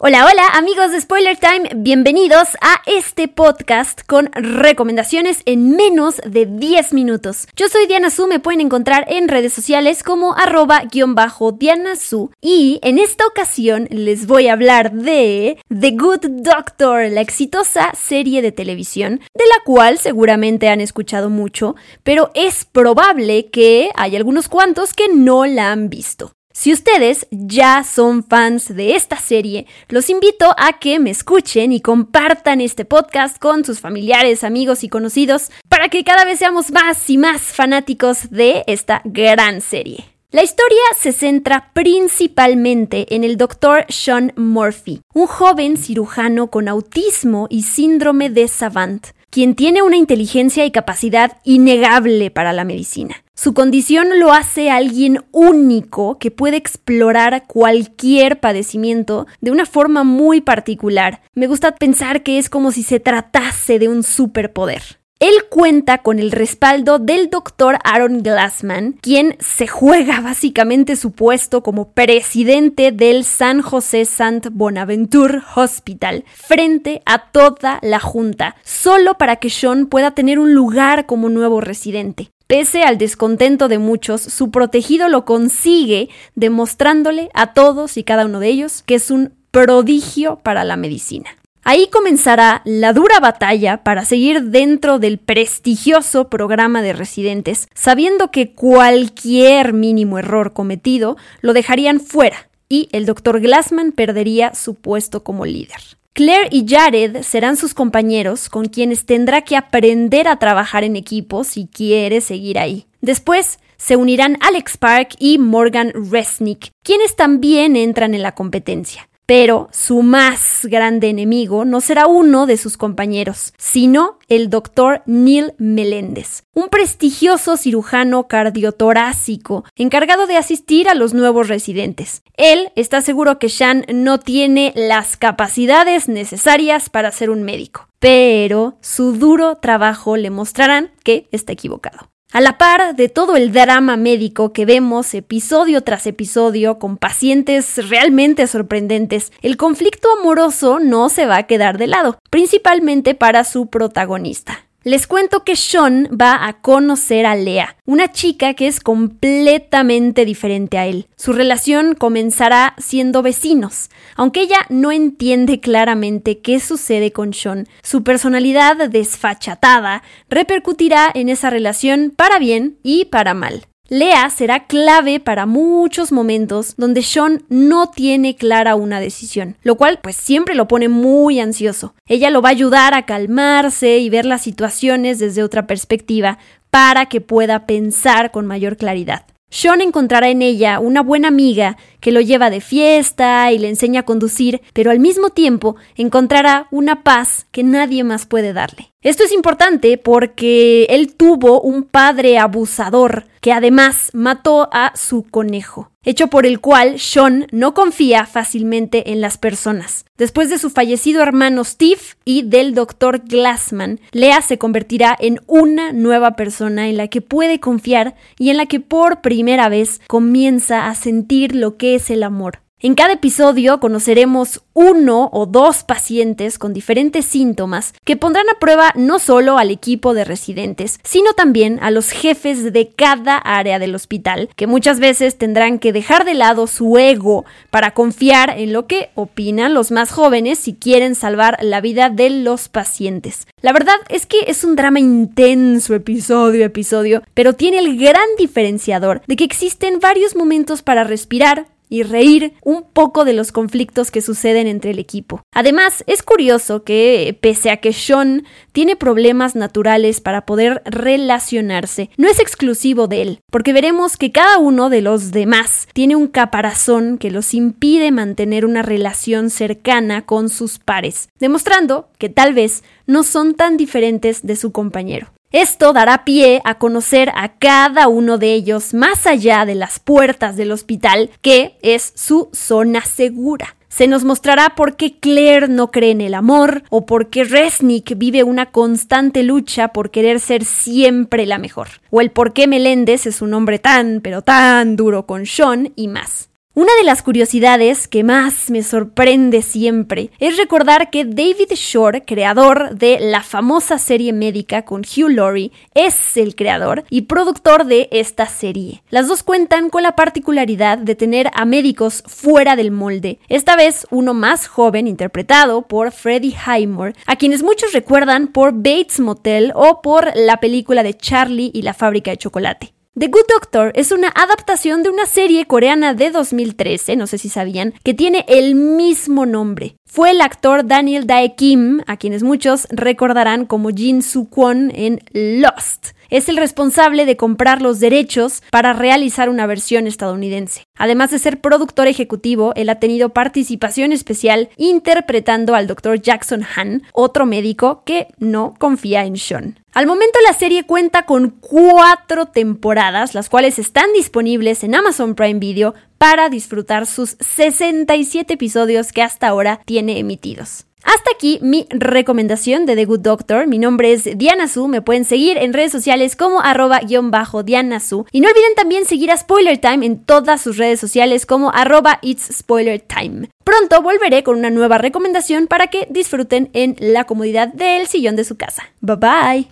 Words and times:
Hola, 0.00 0.28
hola 0.30 0.46
amigos 0.54 0.92
de 0.92 1.00
Spoiler 1.00 1.36
Time, 1.38 1.70
bienvenidos 1.74 2.50
a 2.60 2.82
este 2.86 3.26
podcast 3.26 4.02
con 4.06 4.30
recomendaciones 4.32 5.42
en 5.44 5.74
menos 5.74 6.20
de 6.24 6.46
10 6.46 6.92
minutos. 6.92 7.48
Yo 7.56 7.66
soy 7.66 7.88
Diana 7.88 8.08
Su, 8.10 8.28
me 8.28 8.38
pueden 8.38 8.60
encontrar 8.60 9.06
en 9.08 9.26
redes 9.26 9.52
sociales 9.52 10.04
como 10.04 10.36
arroba 10.36 10.82
guion 10.88 11.16
bajo 11.16 11.50
Diana 11.50 11.94
y 12.40 12.78
en 12.84 13.00
esta 13.00 13.26
ocasión 13.26 13.88
les 13.90 14.28
voy 14.28 14.46
a 14.46 14.52
hablar 14.52 14.92
de 14.92 15.58
The 15.68 15.90
Good 15.90 16.26
Doctor, 16.44 17.10
la 17.10 17.20
exitosa 17.20 17.90
serie 17.96 18.40
de 18.40 18.52
televisión 18.52 19.18
de 19.34 19.44
la 19.46 19.64
cual 19.64 19.98
seguramente 19.98 20.68
han 20.68 20.80
escuchado 20.80 21.28
mucho, 21.28 21.74
pero 22.04 22.30
es 22.34 22.64
probable 22.64 23.50
que 23.50 23.90
hay 23.96 24.14
algunos 24.14 24.48
cuantos 24.48 24.94
que 24.94 25.08
no 25.08 25.44
la 25.44 25.72
han 25.72 25.90
visto. 25.90 26.37
Si 26.52 26.72
ustedes 26.72 27.26
ya 27.30 27.84
son 27.84 28.24
fans 28.24 28.74
de 28.74 28.96
esta 28.96 29.16
serie, 29.16 29.66
los 29.88 30.10
invito 30.10 30.54
a 30.56 30.78
que 30.80 30.98
me 30.98 31.10
escuchen 31.10 31.72
y 31.72 31.80
compartan 31.80 32.60
este 32.60 32.84
podcast 32.84 33.38
con 33.38 33.64
sus 33.64 33.80
familiares, 33.80 34.42
amigos 34.42 34.82
y 34.82 34.88
conocidos 34.88 35.50
para 35.68 35.88
que 35.88 36.02
cada 36.02 36.24
vez 36.24 36.40
seamos 36.40 36.72
más 36.72 37.08
y 37.10 37.16
más 37.16 37.42
fanáticos 37.42 38.30
de 38.30 38.64
esta 38.66 39.02
gran 39.04 39.60
serie. 39.60 40.04
La 40.30 40.42
historia 40.42 40.82
se 40.98 41.12
centra 41.12 41.70
principalmente 41.72 43.14
en 43.14 43.24
el 43.24 43.38
doctor 43.38 43.86
Sean 43.88 44.34
Murphy, 44.36 45.00
un 45.14 45.26
joven 45.26 45.78
cirujano 45.78 46.50
con 46.50 46.68
autismo 46.68 47.46
y 47.48 47.62
síndrome 47.62 48.28
de 48.28 48.46
Savant, 48.46 49.06
quien 49.30 49.54
tiene 49.54 49.80
una 49.80 49.96
inteligencia 49.96 50.66
y 50.66 50.70
capacidad 50.70 51.38
innegable 51.44 52.30
para 52.30 52.52
la 52.52 52.64
medicina. 52.64 53.24
Su 53.40 53.54
condición 53.54 54.18
lo 54.18 54.32
hace 54.32 54.68
alguien 54.68 55.24
único 55.30 56.18
que 56.18 56.32
puede 56.32 56.56
explorar 56.56 57.44
cualquier 57.46 58.40
padecimiento 58.40 59.28
de 59.40 59.52
una 59.52 59.64
forma 59.64 60.02
muy 60.02 60.40
particular. 60.40 61.22
Me 61.36 61.46
gusta 61.46 61.76
pensar 61.76 62.24
que 62.24 62.38
es 62.38 62.50
como 62.50 62.72
si 62.72 62.82
se 62.82 62.98
tratase 62.98 63.78
de 63.78 63.86
un 63.86 64.02
superpoder. 64.02 64.82
Él 65.20 65.34
cuenta 65.48 65.98
con 65.98 66.18
el 66.18 66.32
respaldo 66.32 66.98
del 66.98 67.30
doctor 67.30 67.78
Aaron 67.84 68.24
Glassman, 68.24 68.98
quien 69.00 69.36
se 69.38 69.68
juega 69.68 70.20
básicamente 70.20 70.96
su 70.96 71.12
puesto 71.12 71.62
como 71.62 71.92
presidente 71.92 72.90
del 72.90 73.22
San 73.22 73.62
José 73.62 74.04
Sant 74.04 74.48
Bonaventure 74.50 75.42
Hospital 75.54 76.24
frente 76.34 77.02
a 77.06 77.30
toda 77.30 77.78
la 77.82 78.00
junta, 78.00 78.56
solo 78.64 79.14
para 79.14 79.36
que 79.36 79.48
Sean 79.48 79.86
pueda 79.86 80.10
tener 80.10 80.40
un 80.40 80.54
lugar 80.54 81.06
como 81.06 81.28
nuevo 81.28 81.60
residente. 81.60 82.32
Pese 82.48 82.82
al 82.82 82.96
descontento 82.96 83.68
de 83.68 83.76
muchos, 83.76 84.22
su 84.22 84.50
protegido 84.50 85.10
lo 85.10 85.26
consigue 85.26 86.08
demostrándole 86.34 87.28
a 87.34 87.52
todos 87.52 87.98
y 87.98 88.04
cada 88.04 88.24
uno 88.24 88.40
de 88.40 88.48
ellos 88.48 88.82
que 88.86 88.94
es 88.94 89.10
un 89.10 89.34
prodigio 89.50 90.38
para 90.38 90.64
la 90.64 90.78
medicina. 90.78 91.28
Ahí 91.62 91.88
comenzará 91.92 92.62
la 92.64 92.94
dura 92.94 93.20
batalla 93.20 93.84
para 93.84 94.06
seguir 94.06 94.44
dentro 94.44 94.98
del 94.98 95.18
prestigioso 95.18 96.30
programa 96.30 96.80
de 96.80 96.94
residentes, 96.94 97.68
sabiendo 97.74 98.30
que 98.30 98.54
cualquier 98.54 99.74
mínimo 99.74 100.18
error 100.18 100.54
cometido 100.54 101.18
lo 101.42 101.52
dejarían 101.52 102.00
fuera 102.00 102.48
y 102.66 102.88
el 102.92 103.04
Dr. 103.04 103.40
Glassman 103.40 103.92
perdería 103.92 104.54
su 104.54 104.74
puesto 104.74 105.22
como 105.22 105.44
líder. 105.44 105.98
Claire 106.18 106.48
y 106.50 106.66
Jared 106.68 107.22
serán 107.22 107.56
sus 107.56 107.74
compañeros 107.74 108.48
con 108.48 108.64
quienes 108.64 109.06
tendrá 109.06 109.42
que 109.42 109.54
aprender 109.54 110.26
a 110.26 110.40
trabajar 110.40 110.82
en 110.82 110.96
equipo 110.96 111.44
si 111.44 111.68
quiere 111.68 112.20
seguir 112.20 112.58
ahí. 112.58 112.86
Después 113.00 113.60
se 113.76 113.94
unirán 113.94 114.36
Alex 114.40 114.78
Park 114.78 115.14
y 115.20 115.38
Morgan 115.38 115.92
Resnick, 115.94 116.72
quienes 116.82 117.14
también 117.14 117.76
entran 117.76 118.14
en 118.14 118.22
la 118.22 118.34
competencia. 118.34 119.07
Pero 119.28 119.68
su 119.72 120.00
más 120.00 120.64
grande 120.64 121.10
enemigo 121.10 121.66
no 121.66 121.82
será 121.82 122.06
uno 122.06 122.46
de 122.46 122.56
sus 122.56 122.78
compañeros, 122.78 123.52
sino 123.58 124.18
el 124.28 124.48
doctor 124.48 125.02
Neil 125.04 125.52
Meléndez, 125.58 126.44
un 126.54 126.70
prestigioso 126.70 127.58
cirujano 127.58 128.26
cardiotorácico 128.26 129.64
encargado 129.76 130.26
de 130.26 130.38
asistir 130.38 130.88
a 130.88 130.94
los 130.94 131.12
nuevos 131.12 131.48
residentes. 131.48 132.22
Él 132.38 132.72
está 132.74 133.02
seguro 133.02 133.38
que 133.38 133.48
Shan 133.48 133.84
no 133.92 134.18
tiene 134.18 134.72
las 134.74 135.18
capacidades 135.18 136.08
necesarias 136.08 136.88
para 136.88 137.12
ser 137.12 137.28
un 137.28 137.42
médico, 137.42 137.86
pero 137.98 138.78
su 138.80 139.12
duro 139.12 139.56
trabajo 139.56 140.16
le 140.16 140.30
mostrarán 140.30 140.90
que 141.04 141.28
está 141.32 141.52
equivocado. 141.52 142.08
A 142.30 142.42
la 142.42 142.58
par 142.58 142.94
de 142.94 143.08
todo 143.08 143.36
el 143.36 143.52
drama 143.52 143.96
médico 143.96 144.52
que 144.52 144.66
vemos 144.66 145.14
episodio 145.14 145.80
tras 145.80 146.06
episodio 146.06 146.78
con 146.78 146.98
pacientes 146.98 147.88
realmente 147.88 148.46
sorprendentes, 148.46 149.32
el 149.40 149.56
conflicto 149.56 150.08
amoroso 150.20 150.78
no 150.78 151.08
se 151.08 151.24
va 151.24 151.38
a 151.38 151.46
quedar 151.46 151.78
de 151.78 151.86
lado, 151.86 152.18
principalmente 152.28 153.14
para 153.14 153.44
su 153.44 153.68
protagonista. 153.68 154.67
Les 154.88 155.06
cuento 155.06 155.44
que 155.44 155.54
Sean 155.54 156.08
va 156.18 156.46
a 156.46 156.62
conocer 156.62 157.26
a 157.26 157.36
Lea, 157.36 157.76
una 157.84 158.10
chica 158.10 158.54
que 158.54 158.66
es 158.66 158.80
completamente 158.80 160.24
diferente 160.24 160.78
a 160.78 160.86
él. 160.86 161.08
Su 161.14 161.34
relación 161.34 161.94
comenzará 161.94 162.74
siendo 162.78 163.20
vecinos. 163.20 163.90
Aunque 164.16 164.40
ella 164.40 164.60
no 164.70 164.90
entiende 164.90 165.60
claramente 165.60 166.38
qué 166.38 166.58
sucede 166.58 167.12
con 167.12 167.34
Sean, 167.34 167.68
su 167.82 168.02
personalidad 168.02 168.88
desfachatada 168.88 170.02
repercutirá 170.30 171.10
en 171.12 171.28
esa 171.28 171.50
relación 171.50 172.10
para 172.16 172.38
bien 172.38 172.78
y 172.82 173.04
para 173.04 173.34
mal. 173.34 173.67
Lea 173.90 174.28
será 174.28 174.66
clave 174.66 175.18
para 175.18 175.46
muchos 175.46 176.12
momentos 176.12 176.74
donde 176.76 177.02
Sean 177.02 177.44
no 177.48 177.90
tiene 177.90 178.36
clara 178.36 178.74
una 178.74 179.00
decisión, 179.00 179.56
lo 179.62 179.76
cual 179.76 180.00
pues 180.02 180.14
siempre 180.14 180.54
lo 180.54 180.68
pone 180.68 180.90
muy 180.90 181.40
ansioso. 181.40 181.94
Ella 182.06 182.28
lo 182.28 182.42
va 182.42 182.50
a 182.50 182.52
ayudar 182.52 182.92
a 182.92 183.06
calmarse 183.06 183.96
y 183.96 184.10
ver 184.10 184.26
las 184.26 184.42
situaciones 184.42 185.18
desde 185.18 185.42
otra 185.42 185.66
perspectiva 185.66 186.36
para 186.68 187.06
que 187.06 187.22
pueda 187.22 187.64
pensar 187.64 188.30
con 188.30 188.44
mayor 188.44 188.76
claridad. 188.76 189.24
Sean 189.50 189.80
encontrará 189.80 190.28
en 190.28 190.42
ella 190.42 190.78
una 190.78 191.00
buena 191.00 191.28
amiga 191.28 191.78
que 192.00 192.12
lo 192.12 192.20
lleva 192.20 192.50
de 192.50 192.60
fiesta 192.60 193.50
y 193.50 193.58
le 193.58 193.70
enseña 193.70 194.00
a 194.00 194.04
conducir, 194.04 194.60
pero 194.74 194.90
al 194.90 195.00
mismo 195.00 195.30
tiempo 195.30 195.76
encontrará 195.96 196.68
una 196.70 197.02
paz 197.02 197.46
que 197.50 197.62
nadie 197.62 198.04
más 198.04 198.26
puede 198.26 198.52
darle. 198.52 198.92
Esto 199.00 199.22
es 199.22 199.30
importante 199.30 199.96
porque 199.96 200.84
él 200.90 201.14
tuvo 201.14 201.60
un 201.60 201.84
padre 201.84 202.36
abusador 202.36 203.26
que 203.40 203.52
además 203.52 204.10
mató 204.12 204.68
a 204.72 204.92
su 204.96 205.22
conejo, 205.22 205.92
hecho 206.02 206.26
por 206.26 206.46
el 206.46 206.58
cual 206.58 206.98
Sean 206.98 207.46
no 207.52 207.74
confía 207.74 208.26
fácilmente 208.26 209.12
en 209.12 209.20
las 209.20 209.38
personas. 209.38 210.04
Después 210.16 210.50
de 210.50 210.58
su 210.58 210.68
fallecido 210.68 211.22
hermano 211.22 211.62
Steve 211.62 212.00
y 212.24 212.42
del 212.42 212.74
doctor 212.74 213.20
Glassman, 213.24 214.00
Lea 214.10 214.42
se 214.42 214.58
convertirá 214.58 215.16
en 215.20 215.40
una 215.46 215.92
nueva 215.92 216.32
persona 216.32 216.88
en 216.88 216.96
la 216.96 217.06
que 217.06 217.20
puede 217.20 217.60
confiar 217.60 218.16
y 218.36 218.50
en 218.50 218.56
la 218.56 218.66
que 218.66 218.80
por 218.80 219.20
primera 219.20 219.68
vez 219.68 220.00
comienza 220.08 220.88
a 220.88 220.96
sentir 220.96 221.54
lo 221.54 221.76
que 221.76 221.94
es 221.94 222.10
el 222.10 222.24
amor. 222.24 222.62
En 222.80 222.94
cada 222.94 223.14
episodio 223.14 223.80
conoceremos 223.80 224.62
uno 224.72 225.30
o 225.32 225.46
dos 225.46 225.82
pacientes 225.82 226.60
con 226.60 226.72
diferentes 226.72 227.24
síntomas 227.24 227.92
que 228.04 228.16
pondrán 228.16 228.48
a 228.48 228.60
prueba 228.60 228.92
no 228.94 229.18
solo 229.18 229.58
al 229.58 229.72
equipo 229.72 230.14
de 230.14 230.24
residentes, 230.24 231.00
sino 231.02 231.32
también 231.32 231.80
a 231.82 231.90
los 231.90 232.10
jefes 232.10 232.72
de 232.72 232.90
cada 232.90 233.36
área 233.36 233.80
del 233.80 233.96
hospital, 233.96 234.48
que 234.54 234.68
muchas 234.68 235.00
veces 235.00 235.36
tendrán 235.36 235.80
que 235.80 235.92
dejar 235.92 236.24
de 236.24 236.34
lado 236.34 236.68
su 236.68 236.96
ego 236.98 237.44
para 237.70 237.94
confiar 237.94 238.50
en 238.56 238.72
lo 238.72 238.86
que 238.86 239.10
opinan 239.16 239.74
los 239.74 239.90
más 239.90 240.12
jóvenes 240.12 240.60
si 240.60 240.74
quieren 240.74 241.16
salvar 241.16 241.58
la 241.60 241.80
vida 241.80 242.10
de 242.10 242.30
los 242.30 242.68
pacientes. 242.68 243.48
La 243.60 243.72
verdad 243.72 243.96
es 244.08 244.24
que 244.24 244.36
es 244.46 244.62
un 244.62 244.76
drama 244.76 245.00
intenso 245.00 245.96
episodio 245.96 246.62
a 246.62 246.66
episodio, 246.66 247.24
pero 247.34 247.54
tiene 247.54 247.80
el 247.80 247.98
gran 247.98 248.28
diferenciador 248.38 249.20
de 249.26 249.34
que 249.34 249.42
existen 249.42 249.98
varios 249.98 250.36
momentos 250.36 250.82
para 250.82 251.02
respirar, 251.02 251.66
y 251.88 252.02
reír 252.02 252.54
un 252.62 252.84
poco 252.92 253.24
de 253.24 253.32
los 253.32 253.52
conflictos 253.52 254.10
que 254.10 254.22
suceden 254.22 254.66
entre 254.66 254.90
el 254.90 254.98
equipo. 254.98 255.42
Además, 255.52 256.04
es 256.06 256.22
curioso 256.22 256.84
que, 256.84 257.36
pese 257.40 257.70
a 257.70 257.78
que 257.78 257.92
Sean 257.92 258.44
tiene 258.72 258.96
problemas 258.96 259.54
naturales 259.54 260.20
para 260.20 260.46
poder 260.46 260.82
relacionarse, 260.84 262.10
no 262.16 262.28
es 262.28 262.38
exclusivo 262.38 263.08
de 263.08 263.22
él, 263.22 263.40
porque 263.50 263.72
veremos 263.72 264.16
que 264.16 264.32
cada 264.32 264.58
uno 264.58 264.90
de 264.90 265.02
los 265.02 265.30
demás 265.30 265.88
tiene 265.92 266.16
un 266.16 266.28
caparazón 266.28 267.18
que 267.18 267.30
los 267.30 267.54
impide 267.54 268.10
mantener 268.10 268.64
una 268.64 268.82
relación 268.82 269.50
cercana 269.50 270.24
con 270.26 270.48
sus 270.48 270.78
pares, 270.78 271.28
demostrando 271.38 272.08
que 272.18 272.28
tal 272.28 272.54
vez 272.54 272.82
no 273.06 273.22
son 273.22 273.54
tan 273.54 273.76
diferentes 273.76 274.46
de 274.46 274.56
su 274.56 274.72
compañero. 274.72 275.28
Esto 275.52 275.94
dará 275.94 276.26
pie 276.26 276.60
a 276.66 276.76
conocer 276.76 277.32
a 277.34 277.56
cada 277.56 278.08
uno 278.08 278.36
de 278.36 278.52
ellos 278.52 278.92
más 278.92 279.26
allá 279.26 279.64
de 279.64 279.74
las 279.74 279.98
puertas 279.98 280.56
del 280.56 280.70
hospital, 280.72 281.30
que 281.40 281.78
es 281.80 282.12
su 282.14 282.50
zona 282.52 283.00
segura. 283.00 283.74
Se 283.88 284.08
nos 284.08 284.24
mostrará 284.24 284.74
por 284.76 284.96
qué 284.96 285.18
Claire 285.18 285.68
no 285.68 285.90
cree 285.90 286.10
en 286.10 286.20
el 286.20 286.34
amor 286.34 286.82
o 286.90 287.06
por 287.06 287.30
qué 287.30 287.44
Resnick 287.44 288.18
vive 288.18 288.44
una 288.44 288.66
constante 288.66 289.42
lucha 289.42 289.88
por 289.88 290.10
querer 290.10 290.38
ser 290.38 290.66
siempre 290.66 291.46
la 291.46 291.56
mejor, 291.56 291.88
o 292.10 292.20
el 292.20 292.30
por 292.30 292.52
qué 292.52 292.66
Meléndez 292.66 293.24
es 293.24 293.40
un 293.40 293.54
hombre 293.54 293.78
tan, 293.78 294.20
pero 294.20 294.42
tan 294.42 294.96
duro 294.96 295.24
con 295.24 295.46
Sean 295.46 295.94
y 295.96 296.08
más. 296.08 296.50
Una 296.78 296.94
de 296.96 297.02
las 297.02 297.24
curiosidades 297.24 298.06
que 298.06 298.22
más 298.22 298.70
me 298.70 298.84
sorprende 298.84 299.62
siempre 299.62 300.30
es 300.38 300.56
recordar 300.56 301.10
que 301.10 301.24
David 301.24 301.72
Shore, 301.74 302.24
creador 302.24 302.94
de 302.94 303.18
la 303.18 303.42
famosa 303.42 303.98
serie 303.98 304.32
médica 304.32 304.82
con 304.82 305.00
Hugh 305.00 305.28
Laurie, 305.28 305.72
es 305.94 306.36
el 306.36 306.54
creador 306.54 307.02
y 307.10 307.22
productor 307.22 307.84
de 307.84 308.08
esta 308.12 308.46
serie. 308.46 309.02
Las 309.10 309.26
dos 309.26 309.42
cuentan 309.42 309.90
con 309.90 310.04
la 310.04 310.14
particularidad 310.14 310.98
de 310.98 311.16
tener 311.16 311.50
a 311.52 311.64
médicos 311.64 312.22
fuera 312.28 312.76
del 312.76 312.92
molde, 312.92 313.40
esta 313.48 313.74
vez 313.74 314.06
uno 314.12 314.32
más 314.32 314.68
joven 314.68 315.08
interpretado 315.08 315.82
por 315.82 316.12
Freddie 316.12 316.54
Highmore, 316.64 317.14
a 317.26 317.34
quienes 317.34 317.64
muchos 317.64 317.92
recuerdan 317.92 318.52
por 318.52 318.72
Bates 318.72 319.18
Motel 319.18 319.72
o 319.74 320.00
por 320.00 320.30
la 320.36 320.58
película 320.58 321.02
de 321.02 321.14
Charlie 321.14 321.72
y 321.74 321.82
la 321.82 321.92
fábrica 321.92 322.30
de 322.30 322.36
chocolate. 322.36 322.97
The 323.18 323.26
Good 323.26 323.46
Doctor 323.52 323.90
es 323.96 324.12
una 324.12 324.28
adaptación 324.28 325.02
de 325.02 325.10
una 325.10 325.26
serie 325.26 325.66
coreana 325.66 326.14
de 326.14 326.30
2013, 326.30 327.16
no 327.16 327.26
sé 327.26 327.36
si 327.36 327.48
sabían, 327.48 327.92
que 328.04 328.14
tiene 328.14 328.44
el 328.46 328.76
mismo 328.76 329.44
nombre. 329.44 329.96
Fue 330.06 330.30
el 330.30 330.40
actor 330.40 330.86
Daniel 330.86 331.26
Dae 331.26 331.56
Kim, 331.56 332.00
a 332.06 332.16
quienes 332.16 332.44
muchos 332.44 332.86
recordarán 332.90 333.66
como 333.66 333.90
Jin 333.90 334.22
Soo 334.22 334.48
Kwon 334.48 334.92
en 334.94 335.20
Lost 335.32 336.12
es 336.30 336.48
el 336.48 336.56
responsable 336.56 337.26
de 337.26 337.36
comprar 337.36 337.82
los 337.82 338.00
derechos 338.00 338.62
para 338.70 338.92
realizar 338.92 339.48
una 339.48 339.66
versión 339.66 340.06
estadounidense. 340.06 340.84
Además 340.96 341.30
de 341.30 341.38
ser 341.38 341.60
productor 341.60 342.06
ejecutivo, 342.08 342.72
él 342.76 342.88
ha 342.88 343.00
tenido 343.00 343.30
participación 343.30 344.12
especial 344.12 344.68
interpretando 344.76 345.74
al 345.74 345.86
Dr. 345.86 346.20
Jackson 346.20 346.64
Han, 346.76 347.02
otro 347.12 347.46
médico 347.46 348.02
que 348.04 348.28
no 348.38 348.74
confía 348.78 349.24
en 349.24 349.36
Sean. 349.36 349.80
Al 349.94 350.06
momento 350.06 350.38
la 350.46 350.52
serie 350.52 350.84
cuenta 350.84 351.24
con 351.24 351.50
cuatro 351.50 352.46
temporadas, 352.46 353.34
las 353.34 353.48
cuales 353.48 353.78
están 353.78 354.12
disponibles 354.12 354.84
en 354.84 354.94
Amazon 354.94 355.34
Prime 355.34 355.58
Video 355.58 355.94
para 356.18 356.48
disfrutar 356.48 357.06
sus 357.06 357.36
67 357.40 358.54
episodios 358.54 359.12
que 359.12 359.22
hasta 359.22 359.48
ahora 359.48 359.80
tiene 359.86 360.18
emitidos. 360.18 360.87
Hasta 361.04 361.30
aquí 361.34 361.58
mi 361.62 361.86
recomendación 361.90 362.86
de 362.86 362.96
The 362.96 363.04
Good 363.04 363.20
Doctor. 363.20 363.66
Mi 363.66 363.78
nombre 363.78 364.12
es 364.12 364.28
Diana 364.36 364.68
Su. 364.68 364.88
Me 364.88 365.02
pueden 365.02 365.24
seguir 365.24 365.56
en 365.56 365.72
redes 365.72 365.92
sociales 365.92 366.36
como 366.36 366.60
arroba 366.60 367.00
guion 367.00 367.30
bajo 367.30 367.62
Diana 367.62 368.00
Su. 368.00 368.26
Y 368.32 368.40
no 368.40 368.48
olviden 368.48 368.74
también 368.76 369.06
seguir 369.06 369.30
a 369.30 369.36
Spoiler 369.36 369.78
Time 369.78 370.04
en 370.04 370.18
todas 370.24 370.60
sus 370.60 370.76
redes 370.76 371.00
sociales 371.00 371.46
como 371.46 371.70
arroba 371.72 372.18
It's 372.22 372.48
Spoiler 372.58 373.00
Time. 373.00 373.48
Pronto 373.64 374.02
volveré 374.02 374.42
con 374.42 374.58
una 374.58 374.70
nueva 374.70 374.98
recomendación 374.98 375.66
para 375.66 375.88
que 375.88 376.08
disfruten 376.10 376.70
en 376.72 376.96
la 376.98 377.24
comodidad 377.24 377.68
del 377.68 378.06
sillón 378.06 378.36
de 378.36 378.44
su 378.44 378.56
casa. 378.56 378.84
Bye 379.00 379.16
bye. 379.16 379.68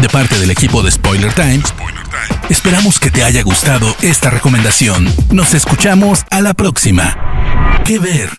De 0.00 0.08
parte 0.08 0.38
del 0.38 0.50
equipo 0.50 0.82
de 0.82 0.90
Spoiler 0.90 1.32
Time, 1.34 1.60
esperamos 2.48 3.00
que 3.00 3.10
te 3.10 3.24
haya 3.24 3.42
gustado 3.42 3.86
esta 4.02 4.30
recomendación. 4.30 5.06
Nos 5.32 5.54
escuchamos 5.54 6.24
a 6.30 6.40
la 6.40 6.54
próxima. 6.54 7.82
¿Qué 7.84 7.98
ver? 7.98 8.30